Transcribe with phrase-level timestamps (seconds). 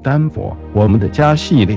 [0.00, 1.76] 丹佛，我们的家系列。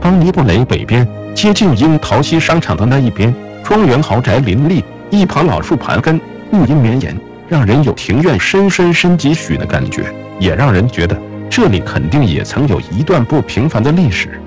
[0.00, 6.18] 邦尼布雷北边，接近樱桃溪商场的那一边，庄园豪宅林立，一旁老树盘根，
[6.50, 7.14] 绿荫绵延，
[7.46, 11.16] 让人有庭院深深深几许的感觉，也让人觉得
[11.50, 14.40] 这里肯定也曾有一段不平凡的历史。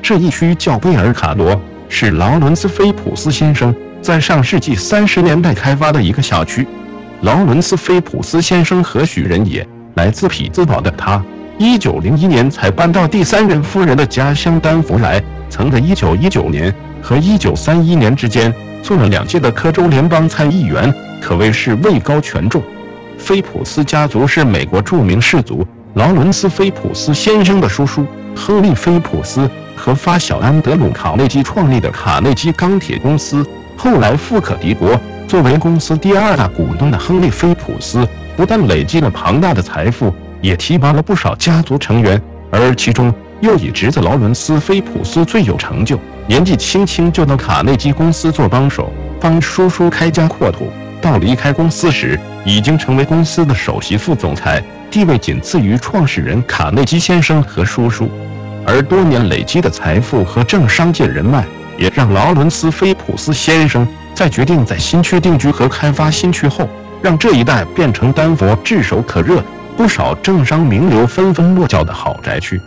[0.00, 6.66] 这一区叫贝尔卡罗，是劳伦斯·菲普斯先生在上世纪三十年代开发的一个小区。
[7.22, 9.66] 劳伦斯·菲普斯先生何许人也？
[9.96, 11.22] 来自匹兹堡的他，
[11.58, 15.22] 一九零一年才搬到第三任夫人的家乡丹佛来。
[15.50, 22.62] 曾在一九一九年和一九三一年之间做了两届的科州联邦参议员，可谓是位高权重。
[23.18, 33.44] 菲普斯家族是美国著名氏族劳伦斯·菲普斯先生的叔叔亨利·菲普斯和发小安德鲁·卡内基创立的卡内基钢铁公司，
[33.76, 34.98] 后来富可敌国。
[35.30, 38.04] 作为公司第二大股东的亨利·菲普斯，
[38.36, 45.96] 不但累积了庞大的财富，也提拔了不少家族成员，而其中又以侄子劳伦斯·菲普斯最有成就。
[46.26, 50.68] 年纪轻轻就到卡内基公司做帮手，帮叔叔开疆扩土。
[51.00, 58.10] 到离开公司时，已经成为公司的首席副总裁，地位仅次于创始人卡内基先生和叔叔。
[58.66, 61.44] 而多年累积的财富和政商界人脉，
[61.80, 63.88] 也让劳伦斯·菲普斯先生。
[64.14, 66.68] 在决定在新区定居和开发新区后，
[67.00, 69.42] 让这一带变成丹佛炙手可热、
[69.78, 72.60] 不少政商名流纷纷落脚的好宅区。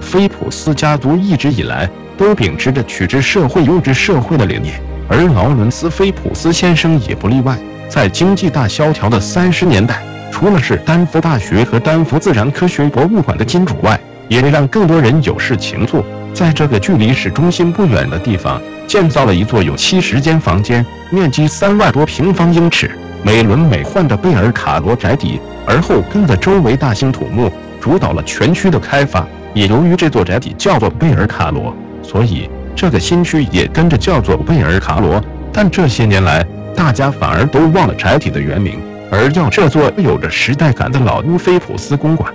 [0.00, 7.56] 菲普斯家族一直以来都秉持着取之社会、用之社会的理念，而劳伦斯·菲普斯先生也不例外。
[7.88, 16.04] 在经济大萧条的三十年代，除了是丹佛大学和丹佛自然科学博物馆的金主外，也让更多人有事情做。
[16.36, 18.60] 在这个距离市中心不远的地方。
[18.86, 22.90] 建造了一座有七十间房间、面积三万多平方英尺、
[23.24, 29.26] 美轮美奂的贝尔卡罗宅邸，而后跟着周围大兴土木，主导了全区的开发。
[29.54, 35.20] 也由于这座宅邸叫做贝尔卡罗，所以这个新区也跟着叫做贝尔卡罗。
[35.52, 36.46] 但这些年来，
[36.76, 38.78] 大家反而都忘了宅邸的原名，
[39.10, 42.32] 而叫这座有着时代感的老屋菲普斯公馆。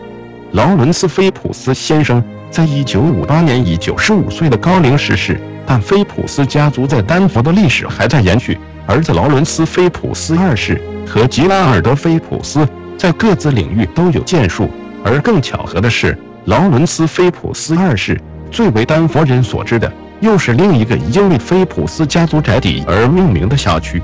[0.51, 5.39] 劳伦斯·菲普斯先生在一九五八年以九十五岁的高龄逝世。
[5.65, 12.67] 但菲普斯家族在丹佛的历史还在延续，儿子劳伦斯·菲普斯二世和吉拉尔德·菲普斯
[12.97, 14.69] 在各自领域都有建树。
[15.03, 18.19] 而更巧合的是，劳伦斯·菲普斯二世
[18.51, 24.01] 最为丹佛人所知的，又是另一个因为菲普斯家族宅邸而命名的小区。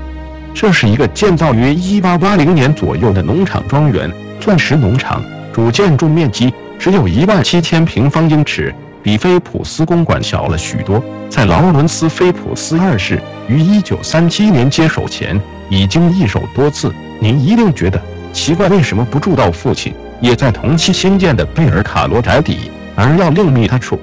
[0.54, 4.10] 这是一个建造于1880年左右的农场庄园——
[4.40, 5.22] 钻石农场，
[5.52, 8.74] 主建筑面积只有一万七千平方英尺。
[9.00, 11.02] 比菲普斯公馆小了许多。
[11.30, 13.18] 在劳伦斯·菲普斯二世
[13.48, 15.40] 于1937年接手前，
[15.70, 16.92] 已经易手多次。
[17.20, 17.98] 您一定觉得
[18.32, 23.98] 奇怪，为什么不住到父亲也在同期新建的贝尔卡罗宅邸，而要另觅他处？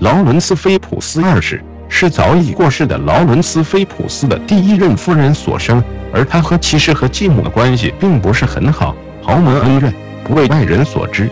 [0.00, 5.82] 劳伦斯·菲普斯二世是早已过世的劳伦斯·菲普斯的第一任夫人所生，
[6.12, 9.94] 而他和其实和继母的关系并不是很好，豪门恩怨
[10.24, 11.30] 不为外人所知。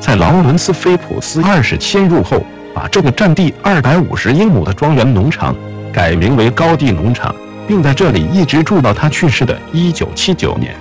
[0.00, 2.42] 在劳伦斯·菲普斯二世迁入后，
[2.74, 5.54] 把这个占地二百五十英亩的庄园农场
[5.92, 7.34] 改名为高地农场，
[7.68, 10.74] 并在这里一直住到他去世的一九七九年。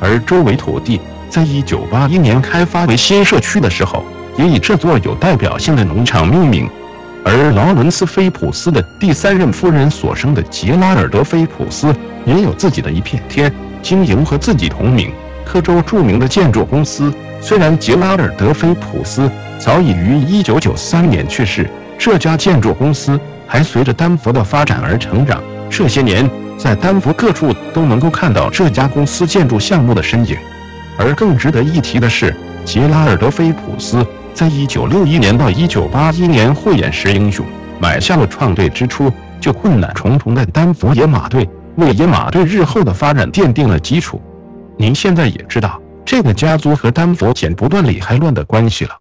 [0.00, 1.00] 而周围土地
[1.30, 4.04] 在一九八一年开发为新社区的时候，
[4.36, 6.68] 也以这座有代表性的农场命名。
[7.24, 11.94] 而劳伦斯·菲普斯的第三任夫人所生的杰拉尔德·菲普斯
[12.24, 15.12] 也有自己的一片天，经营和自己同名
[15.46, 17.12] 科州著名的建筑公司。
[17.40, 25.40] 虽然杰拉尔德·菲普斯早已于1993年去世，这家建筑公司还随着丹佛的发展而成长。
[25.70, 30.36] 这些年，在丹佛各处都能够看到这家公司建筑项目的身影。
[30.98, 32.34] 而更值得一提的是，
[32.64, 37.44] 杰拉尔德·菲普斯在1961年到1981年慧眼识英雄，
[37.78, 44.20] 买下了创队之初就困难重重的丹佛野马队，为野马队日后的发展奠定了基础。
[44.76, 45.80] 您现在也知道。
[46.06, 48.96] 这个家族和丹佛剪不断理还乱的关系了。